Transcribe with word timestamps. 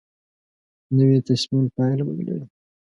نوې 0.97 1.19
تصمیم 1.27 1.65
پایله 1.75 2.03
بدلوي 2.07 2.43